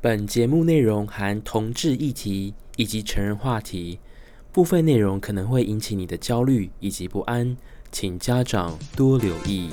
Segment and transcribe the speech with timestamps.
[0.00, 3.98] 本节目内容含同志议题以及成人话题，
[4.52, 7.56] 部分内容可能会引起你的焦虑以及不安，
[7.90, 9.70] 请家长多留意。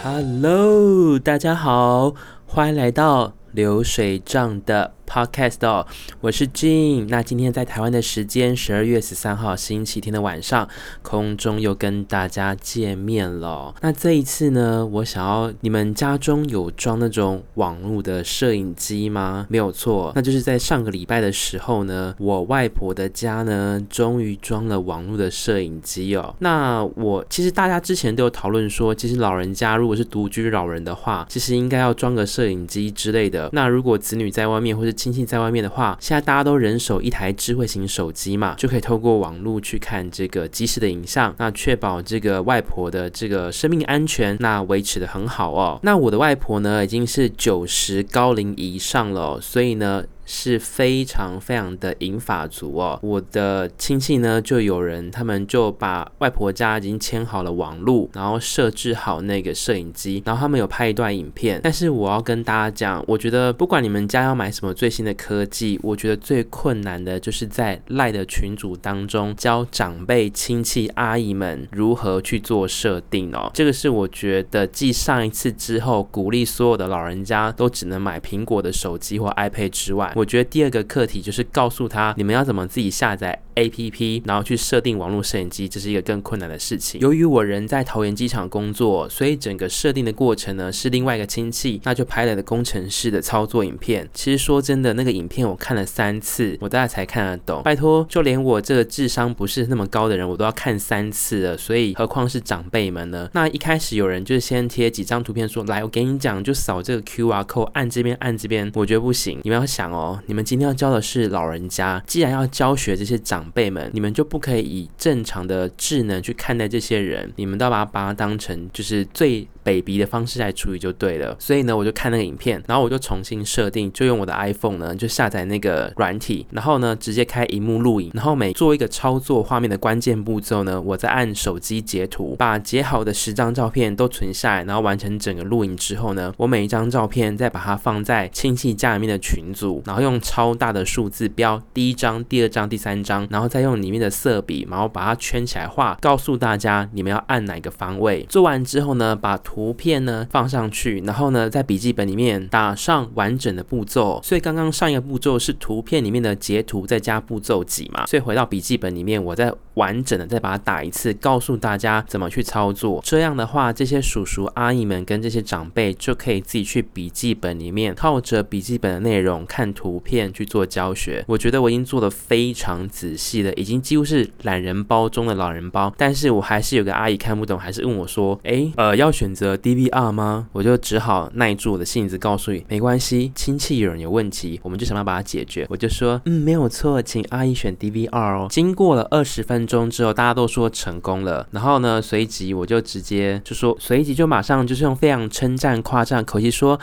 [0.00, 2.14] Hello，大家好，
[2.46, 5.84] 欢迎来到流水账的 Podcast 哦，
[6.20, 7.08] 我是 Jean。
[7.08, 10.68] 那今天在台湾的时间十二月十三号星期天的晚上，
[11.02, 13.74] 空中又跟大家见面了。
[13.80, 19.46] 那这一次呢，我想要你们家中有装那种网络的摄影机吗？
[19.50, 26.32] 没有错，那就是在上个礼拜的时候呢，我外婆的家呢，终于装了网络的摄影机哦。
[26.38, 33.50] 那我其实大家之前都有讨论说，其实老人家如果是独居老人的话，其实应该要装个摄影机之类的。
[33.52, 45.80] 那如果子女在外面或是亲戚在外面的话，现在大家都人手一台智慧型手机嘛，就可以透过网络去看这个即时的影像，那确保这个外婆的这个生命安全，那维持的很好哦。
[45.82, 50.04] 那我的外婆呢，已经是九十高龄以上了，所以呢。
[50.32, 61.60] 是非常非常的银发族哦，我的亲戚呢，就有人他们就把外婆家已经牵好了网路，然后设置好那个摄影机，然后他们有拍一段影片。
[61.64, 73.50] 但是我要跟大家讲，我觉得不管你们家要买什么最新的科技，我觉得最困难的就是在赖的群组当中教长辈亲戚阿姨们如何去做设定哦。
[73.52, 80.12] 这个是我觉得继上一次之后鼓励所有的老人家都只能买苹果的手机或 iPad 之外。
[80.20, 87.00] 我觉得第二个课题就是告诉他，你们要怎么自己下载 APP，然后去设定网络摄影机，这是一个更困难的事情。
[87.00, 94.08] 由于我人在桃园机场工作，所以整个设定的过程呢是另外一个亲戚，那就拍了的工程师的操作影片。
[94.12, 97.62] 其实说真的，那个影片我看了三次，我大概才看得懂。
[97.62, 103.28] 拜托，就连我这个智商不是那么高的人，我都要看三次了，所以何况是长辈们呢？
[103.32, 108.70] 那一开始有人就是先贴几张图片说，来，我给你讲，就扫这个 QR code，按这边，按这边。
[108.74, 110.20] 我觉得不行，你们要想哦。
[110.26, 119.46] 你们今天要教的是老人家，既然要教学这些长辈们，你们就不可以以正常的智能去看待这些人，你们都要把把它当成就是最。
[119.70, 148.24] Baby 的方式来处理就对了，所以呢，我就看那个影片，然后我就重新设定，就用我的 iPhone 呢，就下载那个软体，然后呢，直接开荧幕录影，然后每做一个操作画面的关键步骤呢，我再按手机截图，把截好的十张照片都存下来，然后完成整个录影之后呢，我每一张照片再把它放在亲戚家里面的群组，然后用超大的数字标第一张、第二张、第三张，然后再用里面的色笔，然后把它圈起来画，告诉大家你们要按哪个方位。
[148.28, 154.18] 做完之后呢，把图图片呢放上去，然后呢在笔记本里面打上完整的步骤。
[154.24, 163.02] 所以刚刚上一个步骤是图片里面的截图再加步骤几嘛，所以回到笔记本里面，我再完整的再把它打一次，告诉大家怎么去操作。
[163.04, 171.22] 这样的话，这些叔叔阿姨们跟这些长辈就可以自己去笔记本里面靠着笔记本的内容看图片去做教学。
[171.28, 175.92] 我觉得我已经做得非常仔细了，已经几乎是懒人包中的老人包。
[175.98, 180.48] 但是我还是有个阿姨看不懂，还是问我说：“诶，呃，要选择择。” DVR 吗？
[180.52, 185.66] 我就只好耐住我的性子，告诉你没关系，亲戚有人有问题，我们就想办法把它解决。
[185.70, 188.46] 我就说，嗯，没有错，请阿姨选 DVR 哦。
[188.50, 191.46] 经过了二十分钟之后，大家都说成功了。
[191.52, 196.78] 然后呢，随即我就直接就说，随即就马上就是用非常称赞、夸赞口气说，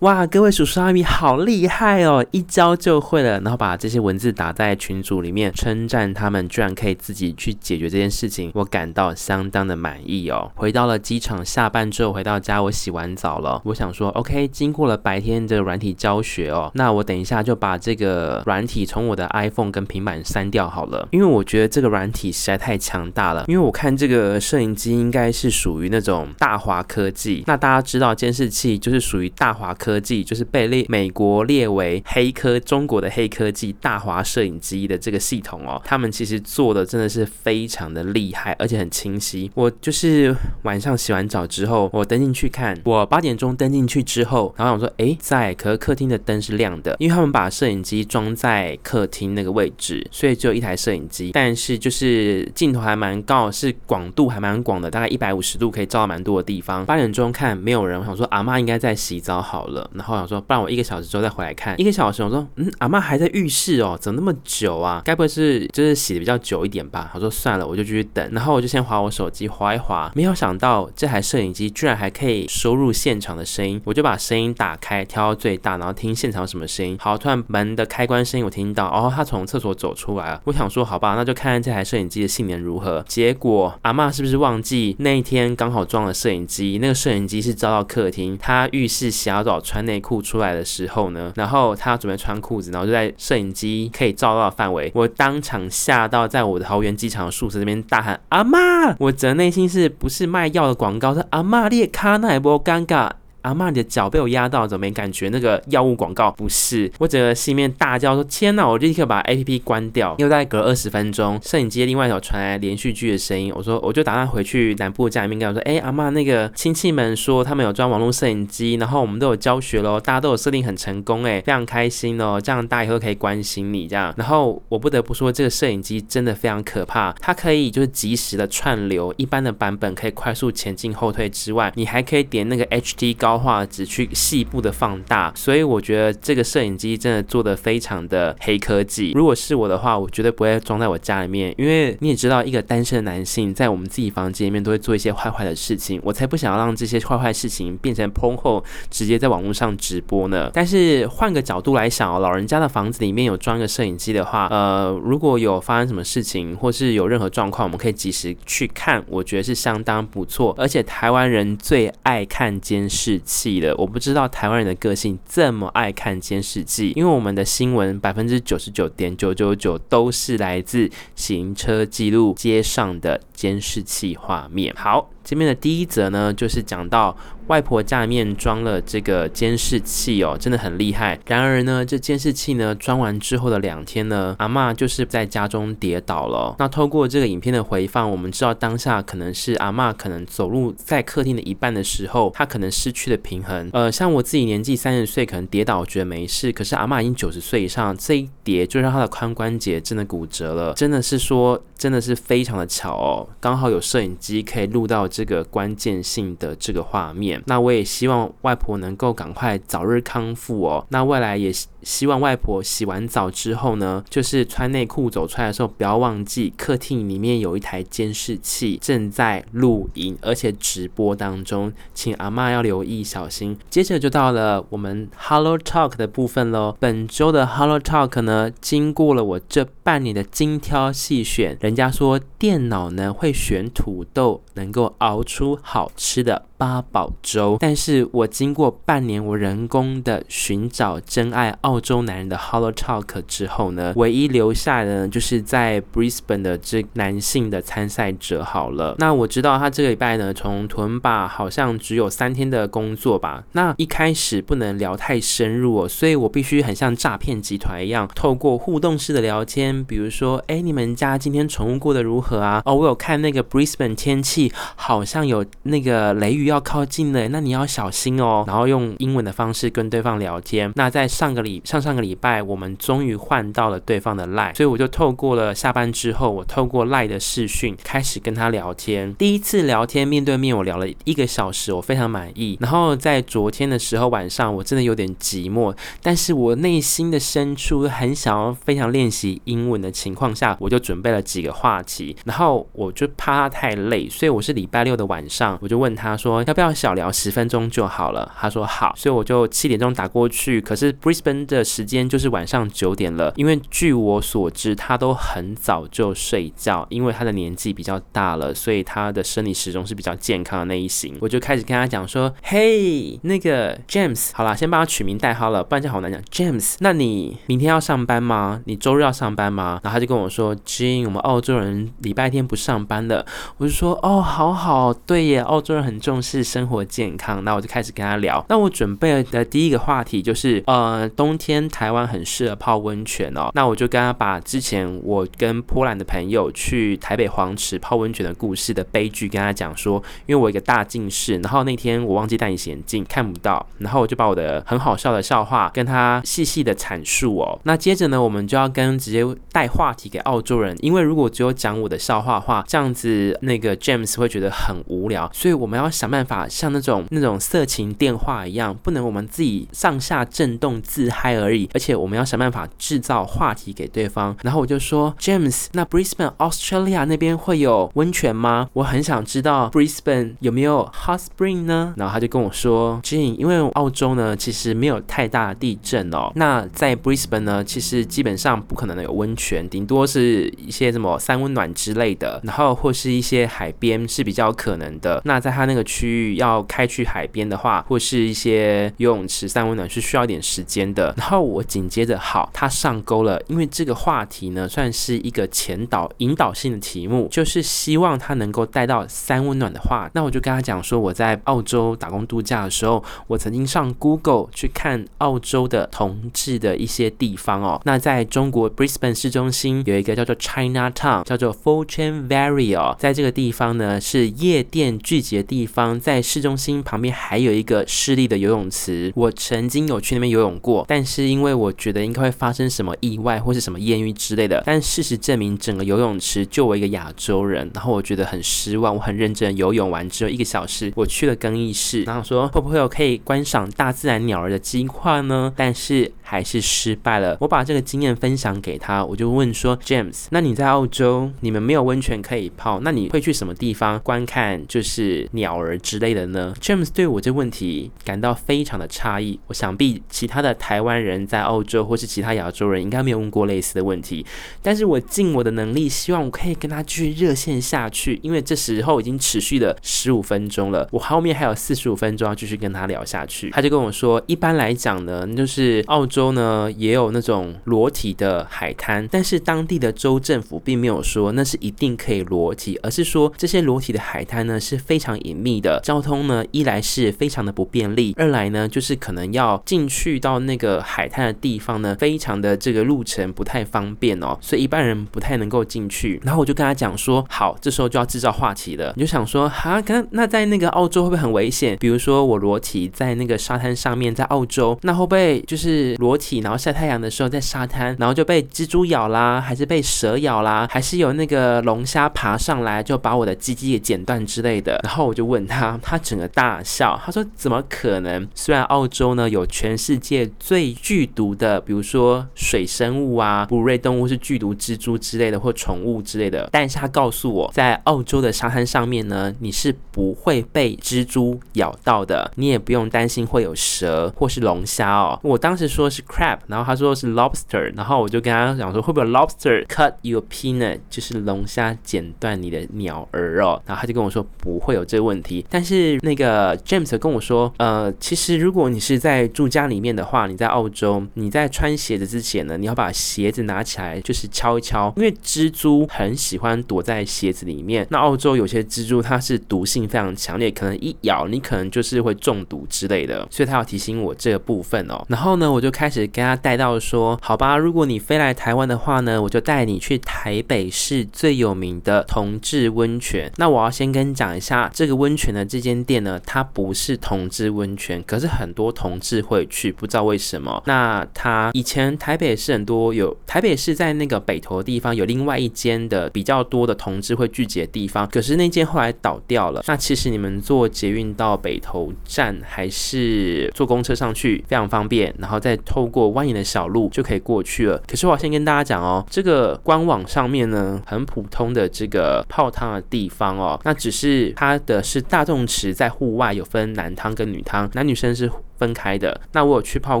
[0.00, 3.40] 哇，各位叔叔阿姨好厉害哦，一教就会了。
[3.40, 10.50] 然后把这些文字打在群组里面，称赞他们居然可以自己去解决这件事情，我感到相当的满意哦。
[10.54, 12.12] 回到了机场下班之后。
[12.12, 13.62] 就回到家，我洗完澡了。
[13.64, 23.44] 我想说，OK，经过了白天的软体教学哦，那我等一下就把这个软体从我的 iPhone 跟平板删掉好了，因为我觉得这个软体实在太强大了。
[23.46, 39.48] 因为我看这个摄影机应该是属于那种大华科技，那大家知道监视器就是属于大华科技，就是被列美国列为黑科中国的黑科技大华摄影机的这个系统哦，他们其实做的真的是非常的厉害，而且很清晰。
[39.54, 40.34] 我就是
[40.64, 41.91] 晚上洗完澡之后。
[41.92, 56.86] 我登进去看，我八点钟登进去之后，然后我说，哎，在，可是客厅的灯是亮的，因为他们把摄影机装在客厅那个位置，所以只有一台摄影机，但是就是镜头还蛮高，是广度还蛮广的，大概一百五十度可以照到蛮多的地方。
[56.86, 61.78] 八点钟看没有人，我想说阿妈应该在洗澡好了，然后想说，不然我一个小时之后再回来看。
[61.78, 65.02] 一个小时，我说，嗯，阿妈还在浴室哦，怎么那么久啊？
[65.04, 67.10] 该不会是就是洗的比较久一点吧？
[67.14, 71.70] 我说算了，我就继续等，然后我就先划我手机划一划，没有想到这台摄影机。
[71.82, 76.96] 居然还可以收入现场的声音，我就把声音打开，调到最大，然后听现场什么声音。
[77.00, 80.40] 好，突然门的开关声音我听到，哦，他从厕所走出来了。
[80.44, 83.04] 我想说，好吧，那就看看这台摄影机的性能如何。
[83.08, 86.78] 结果阿嬷是不是忘记那一天刚好装了摄影机？
[86.80, 101.12] 那个摄影机是照到客厅，他浴室洗澡穿内裤出来的时候呢，然后他准备穿裤子，然后就在摄影机可以照到的范围，我当场吓到，在我的桃园机场宿舍这边大喊阿嬷，我的内心是不是卖药的广告？
[101.12, 103.10] 是阿嬷，你的卡那也不尴尬。
[103.42, 105.28] 阿嬷，你的脚被我压到，怎么没感觉？
[105.28, 110.14] 那个药物广告不是，我整个心里面大叫说：“天哪！”我立刻把 APP 关掉。
[110.18, 113.52] 又在隔二十分钟，摄影机另外一头传来连续剧的声音。
[113.54, 122.40] 我说：“我就打算回去南部家里面跟我说：‘哎、阿嬷，那个亲戚们说他们有装网络摄影机，然后我们都有教学喽，大家都有设定很成功，哎，非常开心哦。
[122.40, 124.14] 这样大家以后可以关心你这样。
[124.16, 134.08] 然后我不得不说，这个摄影机真的非常可怕，它可以就是及时的串流，一般的版本可以快速前进后退之外，你还可以点那个 HD 高画质去。
[134.12, 139.12] 细部的放大，所以我觉得这个摄影机真的做得非常的黑科技。
[139.14, 150.50] 如果是我的话，我绝对不会装在我家里面，因为你也知道，一个单身的男性在我们自己房间里面都会做一些坏坏的事情，我才不想要让这些坏坏事情变成 PO 后直接在网络上直播呢。
[150.54, 160.54] 但是换个角度来想，老人家的房子里面有装个摄影机的话，呃，如果有发生什么事情或是有任何状况，我们可以及时去看，我觉得是相当不错。
[160.58, 164.02] 而且台湾人最爱看监视气的，我不。
[164.02, 174.72] 知道台湾人的个性这么爱看监视器，因为我们的新闻百分之九十九点九九九都是来自行车记录街上的监视器画面。
[174.76, 175.08] 好。
[175.24, 177.16] 这边的第一则呢，就是讲到
[177.46, 181.16] 外婆家里面装了这个监视器哦，真的很厉害。
[181.26, 186.56] 然而呢，这监视器呢装完之后的两天呢，阿嬷就是在家中跌倒了。
[186.58, 193.70] 那透过这个影片的回放，我们知道当下可能是阿嬷可能走路在客厅的一半的时候，她可能失去了平衡。
[193.72, 200.74] 呃，像我自己年纪三十岁，可能跌倒觉得没事，可是阿嬷已经九十岁以上，这一跌就让她的髋关节真的骨折了。
[200.74, 205.02] 真的是说，真的是非常的巧哦，刚好有摄影机可以录到。
[205.12, 210.86] 这个关键性的这个画面，那我也希望外婆能够赶快早日康复哦。
[210.88, 211.52] 那未来也
[211.82, 223.58] 希望外婆洗完澡之后呢，就是穿内裤走出来的时候，不要忘记客厅里面有一台监视器正在录影，而且直播当中，请阿嬷要留意小心。
[223.68, 226.76] 接着就到了我们 Hello Talk 的部分喽。
[226.78, 234.92] 本周的 Hello Talk 呢，经过了我这半年的精挑细选，人家说电脑呢会选土豆，能够。
[234.98, 248.94] 熬出好吃的八宝粥，但是我经过半年我人工的寻找真爱澳洲男人的 Hello Talk 之后呢，唯一留下的呢，就是在 Brisbane 的这男性的参赛者好了。
[248.98, 253.42] 那我知道他这个礼拜呢，从屯巴好像只有三天的工作吧。
[253.52, 262.60] 那一开始不能聊太深入哦，所以我必须很像诈骗集团一样，透过互动式的聊天，比如说，哎，你们家今天宠物过得如何啊？
[262.66, 266.42] 哦，我有看那个 Brisbane 天气好像有那个雷雨。
[266.42, 268.42] 要靠近了，那你要小心哦。
[268.48, 270.72] 然后用英文的方式跟对方聊天。
[270.74, 279.14] 那在上个礼上上个礼拜，我们终于换到了对方的 Lie，所以我就透过了下班之后，我透过 Lie 的视讯开始跟他聊天。
[279.14, 282.58] 第一次聊天面对面，我聊了一个小时，我非常满意。
[282.60, 292.16] 然后在昨天的时候晚上，我真的有点寂寞，但是我内心的深处很想要非常练习英文的情况下，我就准备了几个话题。
[292.24, 296.42] 然后我就怕他太累，所以我是礼拜六的晚上，我就问他说。
[296.44, 298.30] 要不要小聊十分钟就好了？
[298.36, 300.60] 他说好，所以我就七点钟打过去。
[300.60, 311.16] 可是 Brisbane 的时间就是晚上九点了，因为据我所知，他都很早就睡觉，因为他的年纪比较大了，所以他的生理时钟是比较健康的那一型。
[311.20, 316.20] 我就开始跟他讲说：“嘿，那个 James，好啦，先帮他取名代号了，不然这好难讲。
[316.30, 318.60] James，那你明天要上班吗？
[318.66, 323.26] 你周日要上班吗？”然后他就跟我说：“Jean，我们澳洲人礼拜天不上班的。”
[323.58, 328.44] 我就说：“哦，好好，对耶，澳洲人很重视。”生活健康，那我就开始跟他聊。
[328.50, 333.50] 那我准备的第一个话题就是，呃，冬天台湾很适合泡温泉哦。
[333.54, 347.58] 那我就跟他把之前我跟波兰的朋友去台北黄池泡温泉的故事的悲剧跟他讲说，因为我一个大近视，然后那天我忘记戴隐形眼镜看不到，然后我就把我的很好笑的笑话跟他细细的阐述哦。
[347.64, 364.36] 那接着呢，我们就要跟直接带话题给澳洲人，因为如果只有讲我的笑话话，这样子那个 James 会觉得很无聊，所以我们要想办法像那种那种色情电话一样，不能我们自己上下震动自嗨而已，而且我们要想办法制造话题给对方。
[364.42, 368.68] 然后我就说，James，那 Brisbane Australia 那边会有温泉吗？
[368.72, 371.94] 我很想知道 Brisbane 有没有 hot spring 呢？
[371.96, 385.20] 然后他就跟我说，Jane，因为澳洲呢其实没有太大地震哦，那在 Brisbane 呢其实基本上不可能有温泉，顶多是一些什么三温暖之类的，然后或是一些海边是比较可能的。
[385.24, 391.11] 那在他那个区域要开去海边的话，或是一些游泳池三温暖是需要一点时间的。
[391.16, 400.10] 然后我紧接着好，他上钩了，因为这个话题呢算是一个前导引导性的题目，就是希望他能够带到三温暖的话。
[400.14, 407.80] 那我就跟他讲说，我在澳洲打工度假的时候，我曾经上 Google 去看澳洲的同志的一些地方哦。
[407.84, 419.12] 那在中国 Brisbane 市中心有一个叫做 China Town，叫做 Fortune Valley 哦，在这个地方呢是夜店聚集的地方，在市中心旁边还有一个市立的游泳池。
[419.14, 428.94] 我曾经有去那边游泳过，但是因为我觉得应该会发生什么意外或是什么艳遇之类的，但事实证明整个游泳池就我一个亚洲人，然后我觉得很失望。
[428.94, 435.52] 我很认真游泳完之后一个小时，我去了更衣室，然后说会不会有可以观赏大自然鸟儿的机会呢？
[435.56, 437.36] 但是还是失败了。
[437.40, 449.38] 我把这个经验分享给他，我就问说，James，那你在澳洲，你们没有温泉可以泡，那你会去什么地方观看就是鸟儿之类的呢？James 对我这问题感到非常的诧异。
[449.46, 454.26] 我想必其他的台湾人在澳洲或是其他亚洲人应该没有问过类似的问题，
[454.60, 463.50] 但是我尽我的能力，希望我可以跟他继续热线下去，因为这时候已经持续了十五分钟了，我后面还有四十五分钟要继续跟他聊下去。
[463.50, 466.32] 他就跟我说，一般来讲呢，就是澳洲。
[466.32, 486.20] 呢也有那种裸体的海滩，但是当地的州政府并没有说那是一定可以裸体，而是说这些裸体的海滩呢是非常隐秘的，交通呢一来是非常的不便利，二来呢就是可能要进去到那个海滩的地方呢，非常的这个路程不太方便哦，所以一般人不太能够进去。
[486.22, 491.76] 然后我就跟他讲说，好，这时候就要制造话题了，你就想说，哈，那那在那个澳洲会不会很危险？
[491.78, 496.12] 比如说我裸体在那个沙滩上面，在澳洲，那会不会就是裸？
[496.12, 504.78] 裸体，然后晒太阳的时候在沙滩，然后就被蜘蛛咬啦，还是被蛇咬啦，还是有那个龙虾爬上来就把我的鸡鸡给剪断之类的。
[504.84, 508.28] 然后我就问他，他整个大笑，他说怎么可能？
[508.34, 525.18] 虽然澳洲呢有全世界最剧毒的，比如说水生物啊，哺乳类动物是剧毒蜘蛛之类的或宠物之类的，但是他告诉我在澳洲的沙滩上面呢，你是不会被蜘蛛咬到的，你也不用担心会有蛇或是龙虾哦。
[525.22, 526.02] 我当时说是。
[526.12, 547.86] crab，然后他说是 lobster，然后我就跟他讲说会不会 lobster cut your peanut，就是龙虾剪断你的鸟儿哦，然后他就跟我说不会有这个问题，但是那个 James 跟我说，呃，其实如果你是在住家里面的话，你在澳洲，你在穿鞋子之前呢，你要把鞋子拿起来，就是敲一敲，因为蜘蛛很喜欢躲在鞋子里面。
[547.90, 555.04] 那澳洲有些蜘蛛它是毒性非常强烈，可能一咬你可能就是会中毒之类的，所以他要提醒我这个部分哦。
[555.08, 556.02] 然后呢，我就开始。
[556.12, 563.30] 跟他带到说，好吧，如果你飞来台湾的话呢，我就带你去台北市最有名的同志温泉。
[563.36, 570.51] 那我要先跟你讲一下，这个温泉的这间店呢，它不是同志温泉，可是很多同志会去，不知道为什么。
[570.66, 579.62] 那他以前台北市很多有台北市在那个北投的地方有另外一间的比较多的同志会聚集的地方，可是那间后来倒掉了。
[579.66, 585.58] 那其实你们坐捷运到北投站还是坐公车上去非常方便，然后再。
[585.64, 587.80] 透过蜿蜒的小路就可以过去了。
[587.86, 598.30] 可是我要先跟大家讲哦，这个官网上面呢，很普通的这个泡汤的地方哦，那只是它的是大众池，在户外有分男汤跟女汤，男女生是
[598.62, 599.20] 分开的。
[599.32, 600.00] 那我有去泡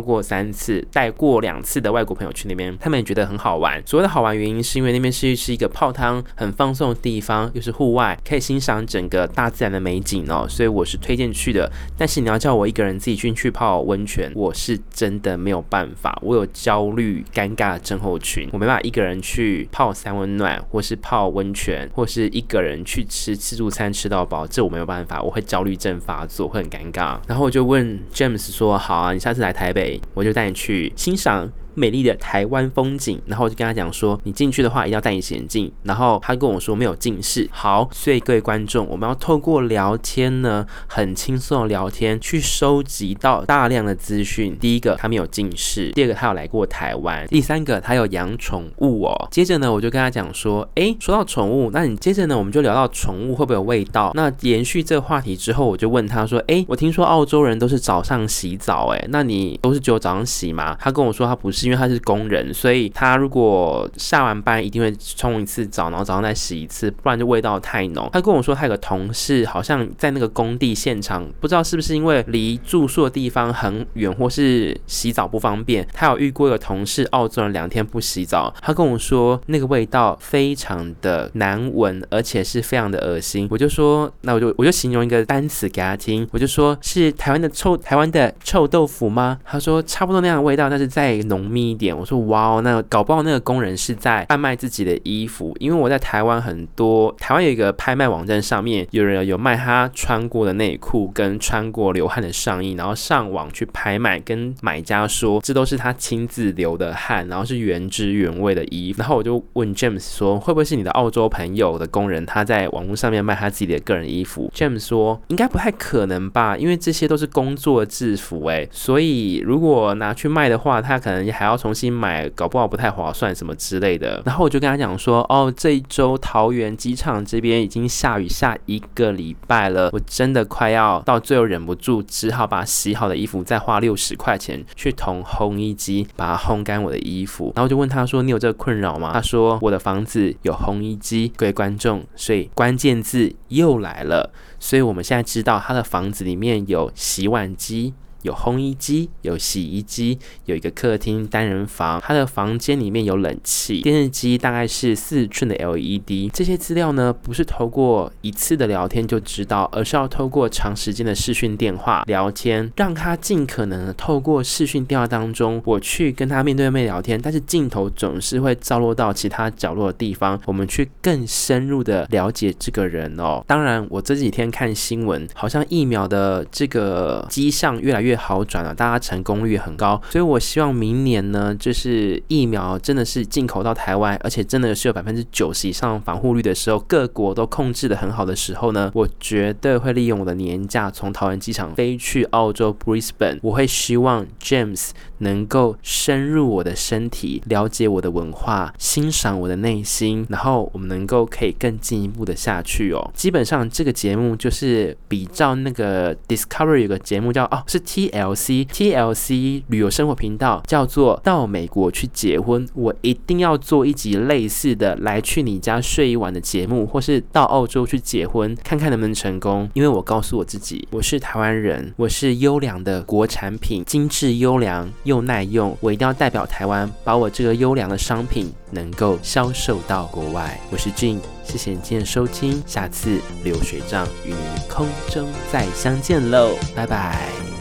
[0.00, 3.82] 过三次，带过两次的外国朋友去那边，他们也觉得很好玩。
[3.84, 11.68] 所谓的好玩原因是因为那边是是一个泡汤很放松的地方，又是户外，可以欣赏整个大自然的美景哦，所以我是推荐去的。
[11.98, 27.18] 但是你要叫我一个人自己进去泡温泉，我是真的没有办法，我有焦虑尴尬症候群，我没办法一个人去泡三温暖，或是泡温泉，或是一个人去吃自助餐吃到饱，这我没有办法，我会焦虑症发作，会很尴尬。
[27.26, 28.51] 然后我就问 James。
[28.52, 33.20] 说好啊，你下次来台北，我就带你去欣赏美丽的台湾风景。
[33.26, 35.70] 然后我就跟他讲说，你进去的话一定要戴隐形眼镜。
[35.82, 37.48] 然后他跟我说没有近视。
[37.50, 44.56] 好，所以各位观众，我们要透过聊天呢，很轻松的聊天，去收集到大量的资讯。
[44.58, 49.28] 第一个，他没有近视；第二个，他有来过台湾；第三个，他有养宠物哦。
[49.30, 54.12] 接着呢，我就跟他讲说，诶，说到宠物，那你接着呢，我们就聊到宠物会不会有味道？
[54.14, 60.76] 那延续这个话题之后，我就问他说，诶，我听说澳洲人都是早上洗澡，诶，那你都是只有早上洗吗？
[60.80, 68.08] 他跟我说他不是，因为他是工人，所以他如果下完班一定会冲一次澡，然后早上再洗一次，不然就味道太浓。
[68.12, 83.46] 他跟我说他有个同事好像在那个工地现场，不知道是不是因为离住宿的地方很远，或是洗澡不方便，他有遇过一个同事澳洲人两天不洗澡，他跟我说那个味道非常的难闻，而且是非常的恶心。
[83.50, 89.38] 我就说，那我就我就形容一个单词给他听，我就说是台湾的臭台湾的臭豆腐吗？
[89.44, 91.96] 他说差不多那样的味道，但是再浓密一点。
[91.96, 108.98] 我说哇哦，那搞不好那个工人是在贩卖自己的衣服，因为我在台湾很多，台湾有一个拍卖网站上面有人有卖他穿过的内裤跟穿过流汗的上衣，然后上网去拍卖，跟买家说这都是他亲自流的汗，然后是原汁原味的衣服。
[108.98, 124.22] 然后我就问 James 说，会不会是你的澳洲朋友的工人他在网络上面卖他自己的个人衣服？James 说应该不太可能吧，因为这些都是工作制服哎，所以如果拿去卖的话，他可能还还要重新买，搞不好不太划算什么之类的。
[124.24, 137.52] 然后我就跟他讲说，哦，这一周桃园机场这边已经下雨下一个礼拜了，我真的快要到最后忍不住，只好把洗好的衣服再花六十块钱去同烘衣机把它烘干我的衣服。
[137.56, 139.10] 然后我就问他说，你有这个困扰吗？
[139.12, 141.32] 他说我的房子有烘衣机。
[141.36, 144.30] 各位观众，所以关键字又来了，
[144.60, 147.94] 所以我们现在知道他的房子里面有洗碗机。
[148.22, 156.30] 有烘衣机，有洗衣机，有一个客厅单人房，他的房间里面有冷气，电视机大概是四寸的 LED。
[156.32, 173.42] 这些资料呢，不是透过一次的聊天就知道，而是要透过长时间的视讯电话聊天，让他尽可能透过视讯电话当中，我去跟他面对面聊天，但是镜头总是会照落到其他角落的地方，我们去更深入的了解这个人哦。
[173.46, 178.11] 当然，我这几天看新闻，好像疫苗的这个迹象越来越。
[178.16, 203.10] 好转了，大家成功率很高，所以我希望明年呢，就是疫苗真的是进口到台湾，而且真的是有百分之九十以上防护率的时候，各国都控制的很好的时候呢，我绝对会利用我的年假从桃园机场飞去澳洲 Brisbane，我会希望 James 能够深入我的身体，了解我的文化，欣赏我的内心，然后我们能够可以更进一步的下去哦。
[203.14, 208.01] 基本上这个节目就是比照那个 Discovery 有个节目叫哦是 T。
[208.10, 219.68] TLC TLC 旅游生活频道叫做到美国去结婚，我一定要做一集类似的来去你家睡一晚的节目，或是到澳洲去结婚，看看能不能成功。
[219.74, 230.58] 因为我告诉我自己，我是台湾人，我是优良的国产品，精致优良又耐用，我一定要代表台湾，把我这个优良的商品能够销售到国外。
[230.70, 237.51] 我是俊谢谢你今天的收听，下次流水账与你空中再相见喽，拜拜。